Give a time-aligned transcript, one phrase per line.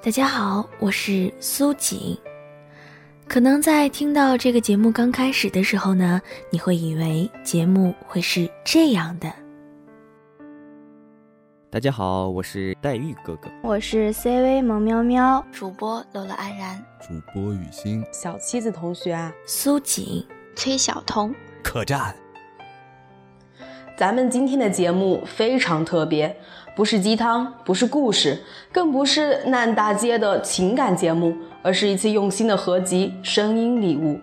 [0.00, 2.16] 大家好，我是苏锦。
[3.26, 9.28] 可能在听到这个节目刚开始的时候呢，你会以为节目会是这样的。
[11.68, 20.24] 大家好，我是黛玉哥哥，我是 CV 萌喵喵，主播乐乐安然，主播雨欣，小七子同学啊，苏锦，
[20.54, 21.34] 崔晓彤，
[21.64, 22.14] 客栈。
[23.98, 26.36] 咱们今天的节目非常特别，
[26.76, 34.20] 不是鸡汤，不是故事，更不是烂大街的情感节目，而是一次用心的合集声音礼物。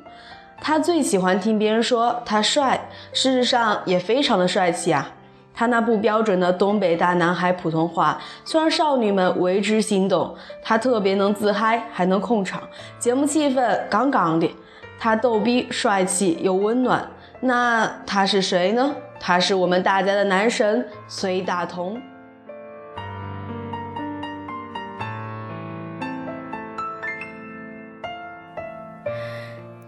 [0.61, 5.11] 他最喜欢听别人说他帅，事实上也非常的帅气啊。
[5.53, 10.33] 他那不标准的东北大男孩普通话，虽然少女们为之心动，
[10.63, 12.63] 他特别能自嗨，还能控场，
[12.97, 14.49] 节目气氛杠杠的。
[14.97, 17.05] 他逗逼、帅气又温暖，
[17.41, 18.95] 那他是谁呢？
[19.19, 21.99] 他是我们大家的男神崔大同。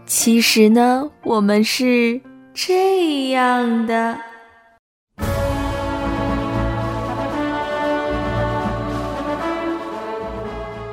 [0.06, 2.20] 其实呢，我们是
[2.54, 4.18] 这样的。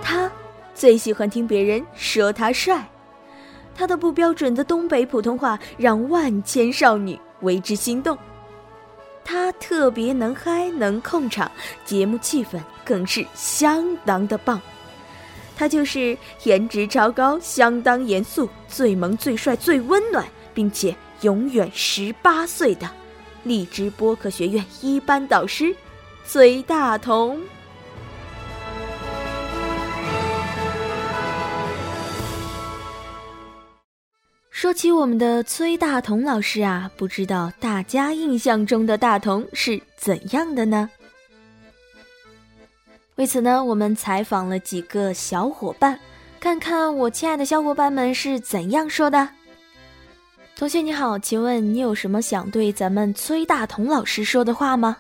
[0.02, 0.30] 他
[0.74, 2.86] 最喜欢听别人说他帅，
[3.74, 8.18] 他的不标准的东北普通话让万千少女为之心动。
[9.24, 11.50] 他特别能嗨，能控场，
[11.84, 14.60] 节目气氛更是相当的棒。
[15.56, 22.90] 他就是颜值超高、相当严肃、最萌、最帅、最温暖，并且永远十八岁的
[23.44, 25.74] 荔枝播客学院一班导师
[26.26, 27.40] 崔大同。
[34.74, 40.90] 说起我们的崔大同老师啊，不知道大家印象中的大同是怎样的呢？
[43.14, 46.00] 为此呢，我们采访了几个小伙伴，
[46.40, 49.28] 看看我亲爱的小伙伴们是怎样说的。
[50.56, 54.96] 同学你好，请问你有什么想对咱们崔大同老师说的话吗？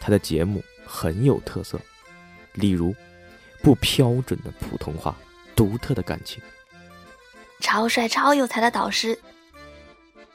[0.00, 1.78] 他的节目很有特色，
[2.54, 2.92] 例如
[3.62, 5.14] 不标准的普通话，
[5.54, 6.42] 独特的感情。
[7.60, 9.18] 超帅超有才的导师，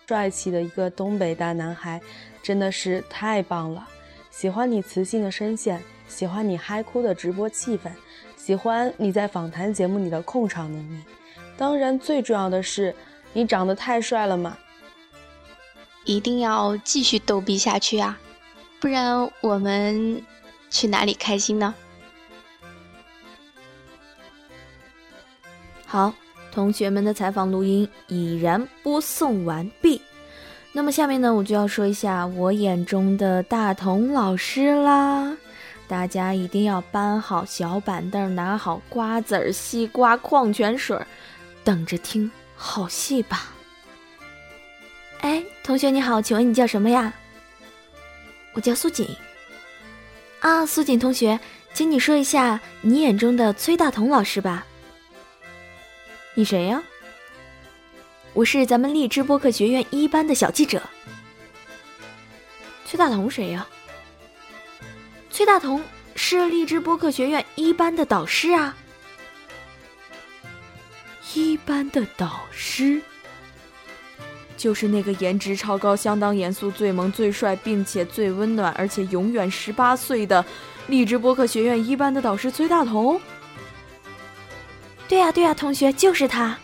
[0.08, 2.02] 帅气的一个东北大男孩，
[2.42, 3.88] 真的是太棒了！
[4.30, 7.92] 喜欢你磁性的声线，喜欢你嗨哭的直播气氛，
[8.36, 11.02] 喜欢你在访谈节目里的控场能力。
[11.58, 12.94] 当然，最重要的是，
[13.32, 14.58] 你长得太帅了嘛！
[16.04, 18.20] 一定要继续逗逼下去啊，
[18.82, 20.22] 不然我们
[20.70, 21.74] 去哪里开心呢？
[25.86, 26.14] 好。
[26.54, 30.00] 同学们的采访录音已然播送完毕，
[30.72, 35.36] 那么下面呢，我就要说一下我眼中的大同老师啦。
[35.88, 40.96] 大家一定要搬好小板凳，拿好瓜子儿、西瓜、矿泉水，
[41.64, 43.52] 等着听好戏吧。
[45.22, 47.12] 哎，同学你好，请问你叫什么呀？
[48.54, 49.08] 我叫苏锦。
[50.40, 51.40] 啊，苏锦同学，
[51.74, 54.68] 请你说一下你眼中的崔大同老师吧。
[56.36, 56.82] 你谁呀？
[58.34, 60.82] 我是咱们荔枝播客学院一班的小记者。
[62.86, 63.68] 崔大同谁呀？
[65.30, 65.84] 崔大同
[66.16, 68.76] 是荔枝播客学院一班的导师啊。
[71.36, 73.00] 一班的导师，
[74.58, 80.44] 就是那个颜值超高、相当严肃、最萌、最帅，并且最温暖，而且永远十八岁的
[80.88, 83.22] 荔枝播客学院一班的导师崔大同。
[85.14, 86.58] 对呀对呀，同学就是他。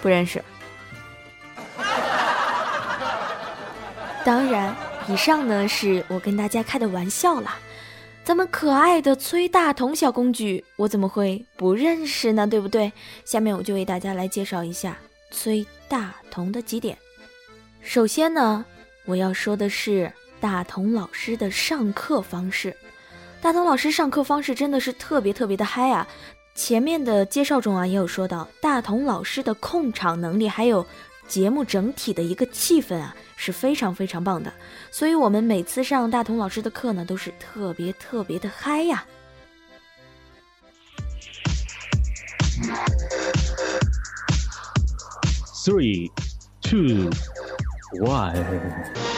[0.00, 0.40] 不认识。
[4.24, 4.72] 当然，
[5.08, 7.58] 以上呢是我跟大家开的玩笑啦。
[8.22, 12.46] 咱们可爱的崔大同小公举，我怎么会不认识呢？
[12.46, 12.92] 对不对？
[13.24, 14.96] 下面我就为大家来介绍一下
[15.32, 16.96] 崔大同的几点。
[17.82, 18.64] 首先呢，
[19.06, 22.76] 我要说的是大同老师的上课方式。
[23.42, 26.06] 大同老师上课方式真的是特别特别的嗨啊！
[26.56, 30.84] 前面的介绍中啊，也有说到大同老师的控场能力，还有
[31.28, 34.52] 节目整体的一个气氛啊，是非常非常棒的。
[34.90, 39.04] 所以，我们每次上大同老师的课呢，都是特别特别的嗨呀。
[45.64, 46.10] Three,
[46.62, 47.10] two,
[48.00, 49.15] one。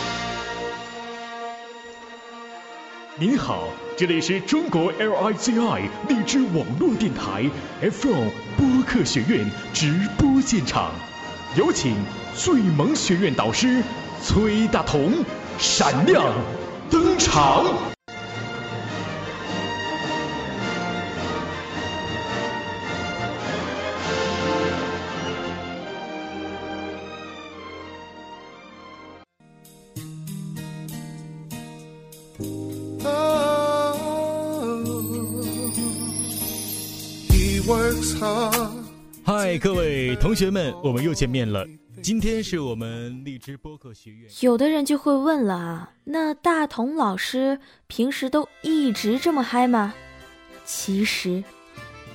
[3.20, 3.64] 您好，
[3.96, 7.50] 这里是中国 L I Z I 荔枝网络电台
[7.80, 10.92] FM 播客学院直播现场，
[11.56, 11.96] 有请
[12.36, 13.82] 最萌学院导师
[14.22, 15.24] 崔大同
[15.58, 16.32] 闪亮
[16.88, 17.64] 登场。
[39.26, 41.66] 嗨，各位同学们，我们又见面了。
[42.02, 44.30] 今天是我们荔枝播客学院。
[44.40, 49.92] 有的人就会问了啊，那大同老师平时都一直这么嗨吗？
[50.64, 51.44] 其实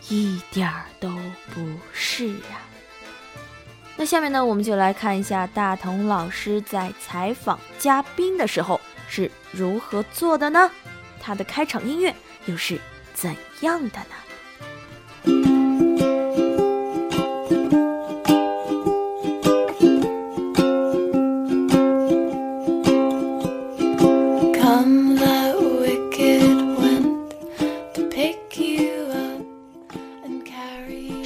[0.09, 1.09] 一点儿都
[1.53, 1.61] 不
[1.91, 2.57] 是啊。
[3.95, 10.71] 那下面呢，我们就来看一下大同老师在采访嘉宾的时候是如何做的呢？
[11.19, 12.11] 他的开场音乐
[12.47, 12.79] 又是
[13.13, 14.15] 怎样的呢？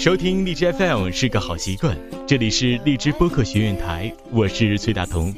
[0.07, 1.98] 收听荔枝 FM 是个好习惯。
[2.25, 5.36] 这里是荔枝播客学院台，我是崔大同。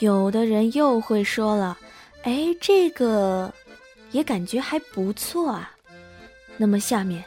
[0.00, 1.78] 有的人又会说了
[2.26, 3.54] ：“哎，这个
[4.10, 5.70] 也感觉还不错啊。”
[6.58, 7.22] 那么下面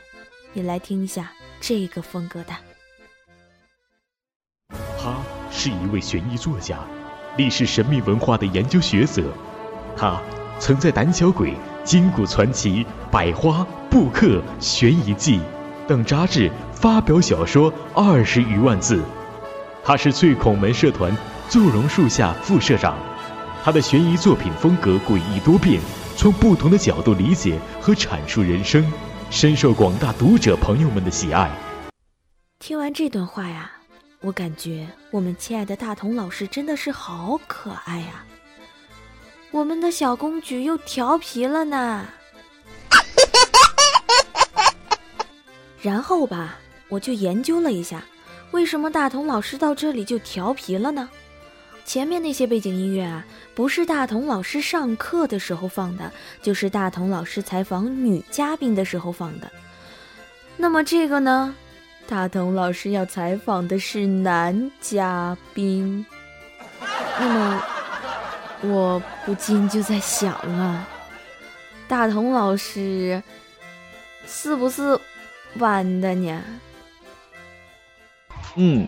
[0.53, 2.53] 也来听一下这个风格的。
[5.01, 6.85] 他是一位悬疑作家，
[7.37, 9.33] 历史神秘文化的研究学者。
[9.95, 10.21] 他
[10.59, 11.51] 曾在《胆小鬼》
[11.83, 13.59] 《金谷传奇》《百花》。
[13.91, 14.27] 《布克》
[14.59, 15.37] 《悬疑记》
[15.87, 19.03] 等杂志发表小说二十余万字，
[19.83, 21.11] 他是最孔门社团
[21.49, 22.95] 坐榕树下副社长。
[23.63, 25.81] 他的悬疑作品风格诡异多变，
[26.15, 28.85] 从不同的角度理解和阐述人生，
[29.31, 31.49] 深受广大读者朋友们的喜爱。
[32.59, 33.71] 听完这段话呀，
[34.21, 38.23] 我感觉我们亲爱的大同老师真的是好可爱呀！
[39.51, 42.07] 我们的小公举又调皮了呢。
[45.81, 48.03] 然后吧，我就研究了一下，
[48.51, 51.09] 为什么大同老师到这里就调皮了呢？
[51.85, 53.25] 前面那些背景音乐啊，
[53.55, 56.11] 不是大同老师上课的时候放的，
[56.43, 59.49] 就是大同老师采访女嘉宾的时候放的。
[60.55, 61.55] 那么这个呢，
[62.05, 66.05] 大同老师要采访的是男嘉宾。
[67.19, 67.63] 那么
[68.61, 70.87] 我不禁就在想啊，
[71.87, 73.21] 大同老师
[74.27, 74.99] 是不是？
[75.55, 76.43] 弯的呢？
[78.55, 78.87] 嗯，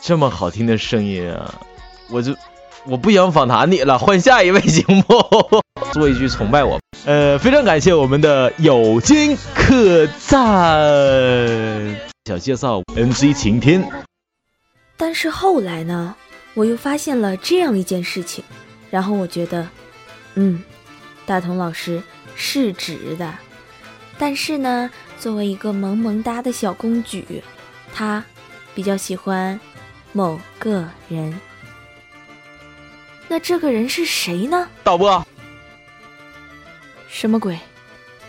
[0.00, 1.54] 这么好听的声音啊，
[2.10, 2.34] 我就
[2.84, 5.62] 我不想访谈你了，换下一位行不？
[5.92, 6.80] 做一句崇拜我。
[7.04, 11.96] 呃，非常感谢我们的友金客栈。
[12.24, 13.88] 小介绍 NC 晴天。
[14.96, 16.14] 但是后来呢，
[16.54, 18.42] 我又发现了这样一件事情，
[18.92, 19.68] 然后我觉得，
[20.36, 20.62] 嗯，
[21.26, 22.00] 大同老师
[22.36, 23.34] 是直的，
[24.16, 24.88] 但是呢。
[25.18, 27.40] 作为一个萌萌哒的小公举，
[27.94, 28.24] 他
[28.74, 29.60] 比较喜欢
[30.10, 31.40] 某个人。
[33.28, 34.68] 那这个人是谁呢？
[34.82, 35.24] 导播，
[37.08, 37.56] 什么鬼？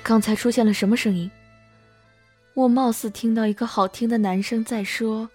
[0.03, 1.31] 刚才出现了什么声音？
[2.53, 5.27] 我貌似听到一个好听的男生在说：“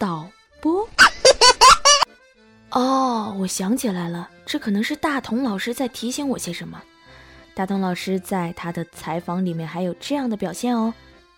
[0.00, 0.88] 导播。”
[2.72, 6.80] 哦，我想起来了，这可能是大同老师在提醒我些什么。
[7.54, 10.94] 大同老师在他的采访里面还有这样的表现哦，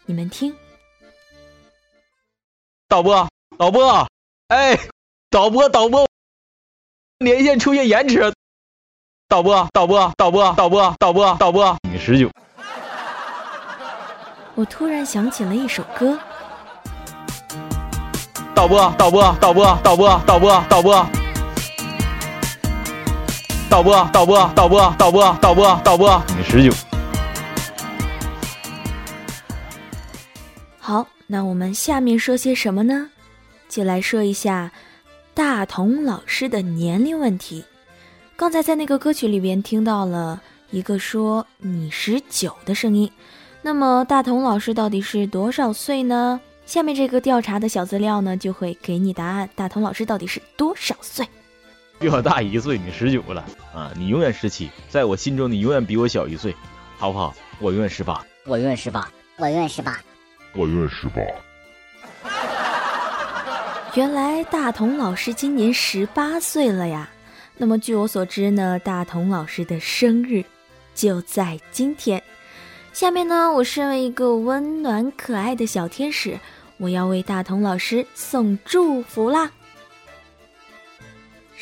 [0.06, 0.54] 你们听。
[2.88, 3.28] 导播，
[3.58, 4.06] 导播，
[4.46, 4.78] 哎，
[5.28, 6.08] 导播，导播，
[7.18, 8.32] 连线出现延迟。
[9.26, 12.30] 导播，导播，导播，导播，导播，导播，你十九。
[14.54, 16.16] 我突然想起了一首歌。
[18.54, 21.23] 导播，导播，导播，导播，导播，导播。
[23.74, 26.72] 导播，导播，导播，导播，导播，导播，你十九。
[30.78, 33.10] 好，那我们下面说些什么呢？
[33.68, 34.70] 就来说一下
[35.34, 37.64] 大同老师的年龄问题。
[38.36, 40.40] 刚才在那个歌曲里边听到了
[40.70, 43.10] 一个说你十九的声音，
[43.60, 46.40] 那么大同老师到底是多少岁呢？
[46.64, 49.50] 下面这个调查的小资料呢，就会给你答案。
[49.56, 51.26] 大同老师到底是多少岁？
[52.04, 53.42] 比我大一岁，你十九了
[53.72, 53.90] 啊！
[53.96, 56.54] 你永远十七，在我心中你永远比我小一岁，
[56.98, 57.34] 好不好？
[57.60, 59.08] 我永远十八，我永远十八，
[59.38, 59.98] 我永远十八，
[60.52, 61.22] 我永远十八。
[63.96, 67.08] 原来大同老师今年十八岁了呀！
[67.56, 70.44] 那么据我所知呢，大同老师的生日
[70.94, 72.22] 就在今天。
[72.92, 76.38] 下面呢，我身为一个温暖可爱的小天使，
[76.76, 79.50] 我要为大同老师送祝福啦！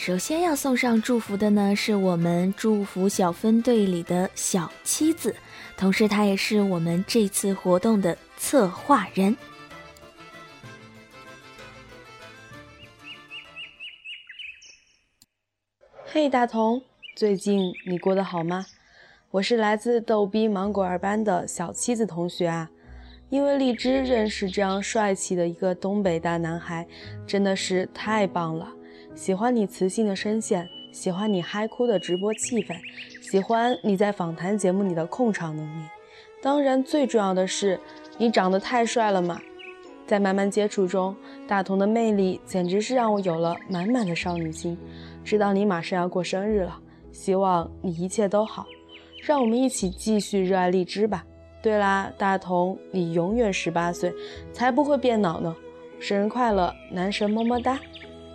[0.04, 5.32] 首先要送上祝福的呢，是我们祝福小分队里的小妻子，
[5.76, 9.37] 同时她也是我们这次活动的策划人。
[16.04, 16.82] 嘿，大同，
[17.14, 18.66] 最近你过得好吗？
[19.30, 22.68] 我是来自逗逼芒果二班的小七子同学啊。
[23.30, 26.85] 因为荔枝认识这样帅气的一个东北大男孩，
[27.25, 28.68] 真的是太棒了。
[29.14, 32.75] 喜欢你磁性的声线，喜欢你嗨哭的直播气氛，
[33.21, 35.85] 喜欢你在访谈节目里的控场能力。
[36.40, 37.78] 当然，最重要的是，
[38.16, 39.40] 你长得太帅了嘛。
[40.07, 41.14] 在慢慢接触中，
[41.47, 44.76] 大同的魅力简直是让我有了满满的少女心。
[45.23, 46.78] 知道你马上要过生日了，
[47.12, 48.66] 希望你一切都好。
[49.23, 51.25] 让我们一起继续热爱荔枝吧。
[51.62, 54.12] 对啦，大同，你永远十八岁，
[54.52, 55.54] 才不会变老呢。
[56.00, 57.78] 生日快乐，男神么么哒。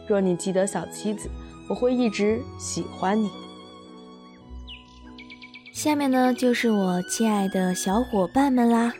[0.07, 1.29] 若你记得小妻子，
[1.67, 3.29] 我会一直喜欢你。
[5.73, 8.93] 下面呢，就是我亲爱的小伙伴们啦。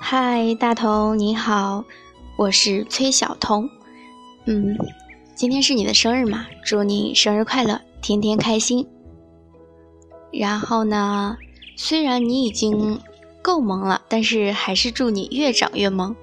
[0.00, 1.84] 嗨，大同你好，
[2.36, 3.70] 我是崔小彤。
[4.46, 4.76] 嗯，
[5.34, 8.86] 今天是你的生日嘛，祝你生日快乐，天天开心。
[10.32, 11.36] 然后呢？
[11.76, 13.00] 虽然你已经
[13.42, 16.14] 够萌了，但是还是祝你越长越萌，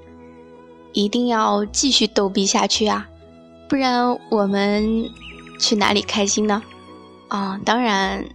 [0.94, 3.10] 一定要继续逗逼下去啊！
[3.72, 5.10] 不然我们
[5.58, 6.62] 去哪里开心呢？
[7.30, 8.26] 啊，当然，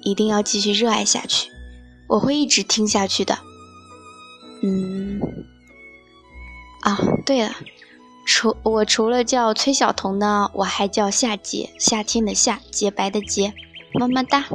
[0.00, 1.50] 一定要继续热爱下去，
[2.08, 3.38] 我会一直听下去的。
[4.62, 5.20] 嗯，
[6.80, 7.54] 啊，对了，
[8.24, 13.52] 除我除了叫崔晓彤呢，我还叫夏洁，夏天的夏，洁白的洁，
[13.92, 14.46] 么么哒。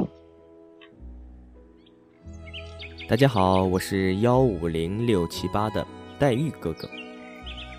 [3.08, 5.86] 大家好，我是幺五零六七八的
[6.18, 6.88] 黛玉哥哥。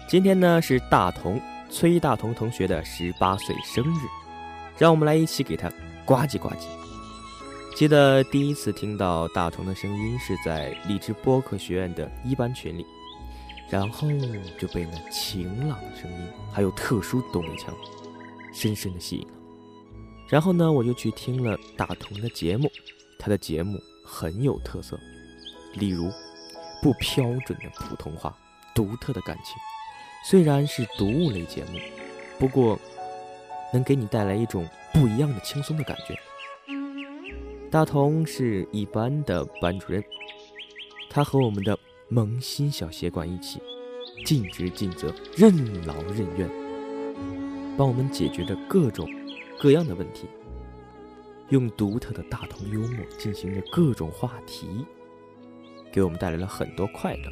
[0.08, 3.98] 今天呢是大同崔大同同学的十八岁生日，
[4.78, 5.68] 让我们来一起给他
[6.06, 6.68] 呱唧呱唧。
[7.76, 12.86] 记得第一次听到大同的声音是在荔枝播客学院的一班群里，
[13.68, 14.08] 然后
[14.60, 16.18] 就被那晴朗的声音
[16.54, 17.74] 还有特殊东北腔
[18.54, 19.34] 深深的吸引了。
[20.30, 22.72] 然后呢，我就去听了大同的节目，
[23.18, 25.00] 他的节目很有特色。
[25.74, 26.12] 例如，
[26.82, 28.38] 不标准的普通话，
[28.76, 29.56] 独特的感情。
[30.28, 31.78] 虽然是读物类节目，
[32.40, 32.80] 不过
[33.72, 36.18] 能给你带来一种不一样的轻松的感觉。
[37.70, 40.04] 大同是一班的班主任，
[41.12, 41.78] 他和我们的
[42.10, 43.62] 萌新小协管一起，
[44.26, 46.50] 尽职尽责，任劳任怨，
[47.78, 49.08] 帮我们解决着各种
[49.60, 50.26] 各样的问题，
[51.50, 54.84] 用独特的大同幽默进行着各种话题。
[55.92, 57.32] 给我们带来了很多快乐。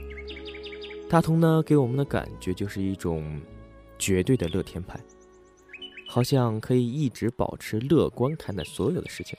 [1.14, 3.40] 大同呢，给我们的感觉就是一种
[4.00, 5.00] 绝对的乐天派，
[6.10, 9.38] 好像可以一直保持乐观看待所有的事情。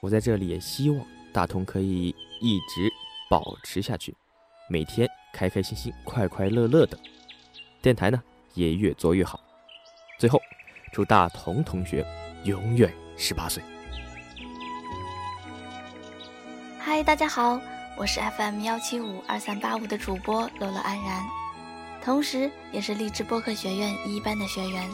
[0.00, 2.08] 我在这里也希望大同可以
[2.40, 2.92] 一直
[3.30, 4.12] 保持下去，
[4.68, 6.98] 每天开开心心、快快乐乐的。
[7.80, 8.20] 电台呢，
[8.54, 9.38] 也越做越好。
[10.18, 10.40] 最后，
[10.92, 12.04] 祝大同同学
[12.42, 13.62] 永远十八岁。
[16.80, 17.60] 嗨，大家好。
[17.94, 21.22] 我是 FM 幺七五二三八五的主播乐乐安然，
[22.02, 24.90] 同时也是励志播客学院一班的学员。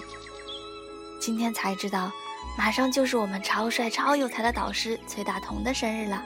[1.20, 2.10] 今天才知道，
[2.58, 6.22] 马上就是我们超帅超有才的导师崔大同的生日了，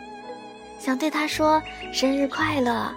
[0.81, 1.63] 想对他说
[1.93, 2.93] 生日快乐。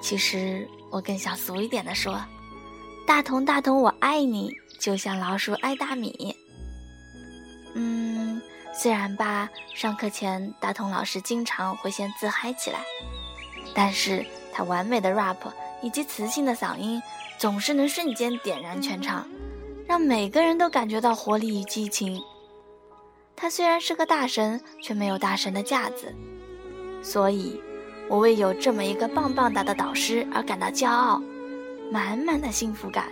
[0.00, 2.18] 其实我更想俗一点的说，
[3.06, 6.34] 大同大同我爱你，就像老鼠爱大米。
[7.74, 8.15] 嗯。
[8.78, 12.80] 虽然吧，上课前大同老师经常会先自嗨起来，
[13.74, 15.38] 但是他完美的 rap
[15.82, 17.02] 以及磁性的嗓音，
[17.38, 19.26] 总是能瞬间点燃全场，
[19.88, 22.20] 让每个人都感觉到活力与激情。
[23.34, 26.14] 他虽然是个大神，却没有大神的架子，
[27.02, 27.58] 所以，
[28.08, 31.22] 我为有这么一个棒棒哒的导师而感到骄傲，
[31.90, 33.10] 满满的幸福感。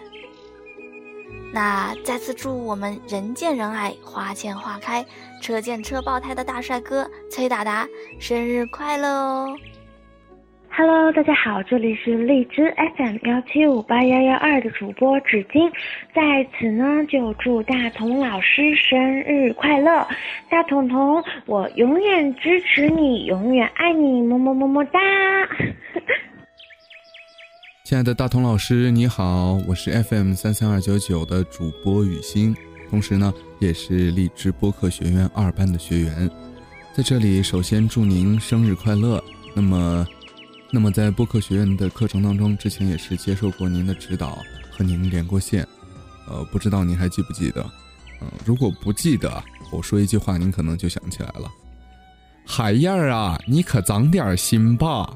[1.55, 5.05] 那再次祝我们人见人爱、花见花开、
[5.41, 7.87] 车见车爆胎的大帅哥崔达达
[8.19, 9.57] 生日快乐哦
[10.69, 15.71] ！Hello，大家好，这里是荔枝 FM 幺七五八幺幺二的主播纸巾，
[16.13, 20.05] 在此呢就祝大同老师生日快乐！
[20.51, 24.99] 大彤彤，我永远支持你，永远爱你，么么么么哒！
[27.85, 32.57] 亲爱的大同老师，你好，我是 FM 三三二九九的主播雨欣，
[32.89, 36.31] 同时呢，也是荔枝播客学院二班的学员，
[36.97, 39.23] 在这里首先祝您生日快乐。
[39.55, 40.07] 那么，
[40.71, 44.39] 那么在播客学院的课程当中，之前也是接受过您的指导，
[44.71, 45.69] 和您连过线，
[46.27, 47.63] 呃，不知道您还记不记得？
[48.23, 51.51] 嗯，如果不记得，我说一句话，您可能就想起来了。
[52.49, 55.15] 海燕儿啊，你可长点心吧。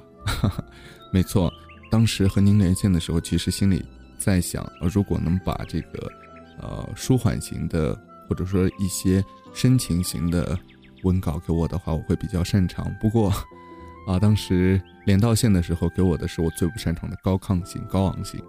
[1.11, 1.51] 没错。
[1.91, 3.85] 当时和您连线的时候，其实心里
[4.19, 6.13] 在想，如果能把这个
[6.61, 10.59] 呃舒缓型的，或者说一些深情型的
[11.03, 12.87] 文稿给我的话，我会比较擅长。
[13.01, 13.33] 不过，
[14.07, 18.43] 啊，当时连到线的时候给我的是我最不擅长的高亢型、高昂型。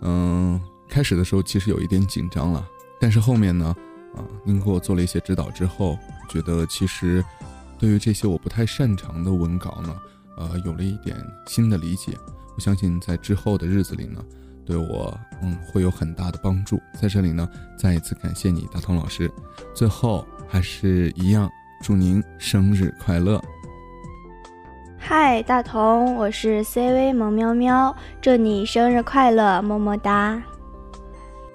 [0.00, 2.66] 嗯，开始的时候其实有一点紧张了，
[2.98, 3.76] 但是后面呢，
[4.16, 5.98] 啊，您给我做了一些指导之后，
[6.30, 7.22] 觉得其实
[7.78, 9.96] 对于这些我不太擅长的文稿呢，
[10.38, 12.16] 呃，有了一点新的理解。
[12.60, 14.22] 我相信在之后的日子里呢。
[14.66, 16.78] 对我，嗯，会有很大的帮助。
[16.92, 19.32] 在这里呢，再一次感谢你，大同老师。
[19.74, 21.50] 最后还是一样，
[21.82, 23.42] 祝您生日快乐！
[24.98, 30.42] 嗨，大同，我是 CV 萌喵喵，祝你生日快乐，么么哒！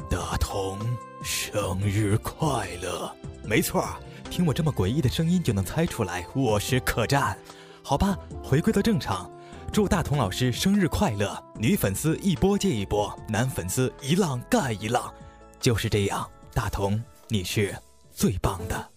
[0.09, 0.79] 大同，
[1.21, 3.11] 生日快乐！
[3.43, 3.85] 没错，
[4.31, 7.37] 听我这么诡异的声音就能猜出来，我是客栈。
[7.83, 9.29] 好吧，回归到正常。
[9.75, 11.37] 祝大同老师生日快乐！
[11.59, 15.13] 女粉丝一波接一波，男粉丝一浪盖一浪，
[15.59, 16.25] 就是这样。
[16.53, 17.75] 大同，你是
[18.09, 18.89] 最棒的。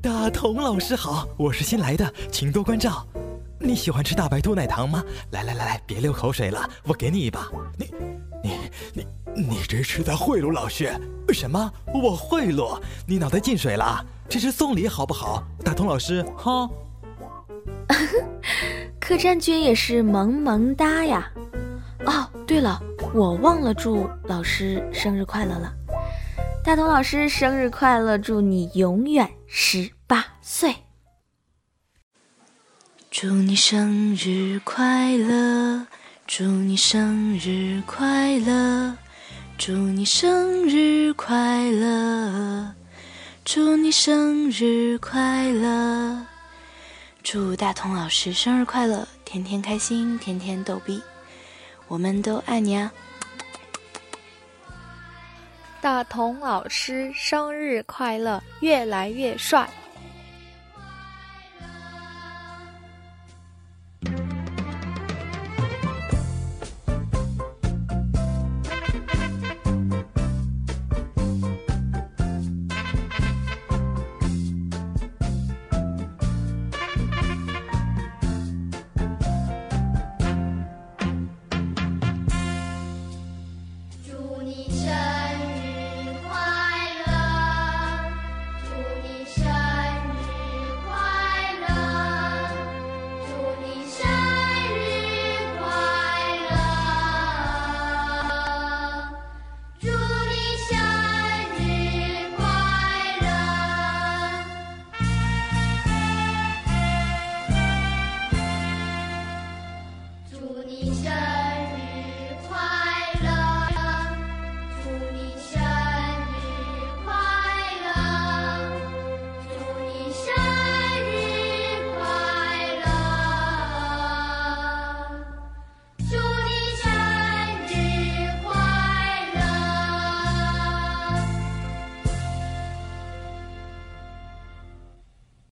[0.00, 3.06] 大同老师好，我是新来的，请多关照。
[3.60, 5.04] 你喜欢吃大白兔奶糖吗？
[5.32, 7.50] 来来来来，别流口水了，我给你一把。
[7.76, 7.90] 你
[8.42, 8.58] 你
[8.94, 9.06] 你
[9.42, 10.90] 你这是在贿赂老师？
[11.34, 11.70] 什么？
[11.92, 12.80] 我贿赂？
[13.06, 14.02] 你脑袋进水了？
[14.28, 16.68] 这是送礼好不好，大同老师哈？
[19.00, 21.30] 客栈君也是萌萌哒呀！
[22.04, 22.80] 哦，对了，
[23.14, 25.72] 我忘了祝老师生日快乐了。
[26.64, 30.74] 大同老师生日快乐，祝你永远十八岁。
[33.10, 35.86] 祝你生日快乐，
[36.26, 38.96] 祝你生日快乐，
[39.56, 42.74] 祝你生日快乐。
[43.46, 46.26] 祝你生日快乐！
[47.22, 51.00] 祝大同老师生日快乐，天天开心，天天逗逼，
[51.86, 52.92] 我们都爱你啊！
[55.80, 59.70] 大同老师生日快乐，越来越帅！